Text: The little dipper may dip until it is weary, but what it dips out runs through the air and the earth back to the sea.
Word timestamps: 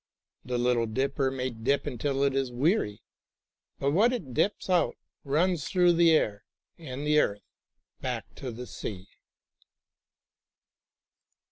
The 0.43 0.57
little 0.57 0.87
dipper 0.87 1.29
may 1.29 1.51
dip 1.51 1.85
until 1.85 2.23
it 2.23 2.33
is 2.33 2.51
weary, 2.51 3.03
but 3.77 3.91
what 3.91 4.11
it 4.11 4.33
dips 4.33 4.67
out 4.67 4.95
runs 5.23 5.67
through 5.67 5.93
the 5.93 6.09
air 6.09 6.43
and 6.79 7.05
the 7.05 7.19
earth 7.19 7.43
back 7.99 8.33
to 8.37 8.49
the 8.51 8.65
sea. 8.65 9.05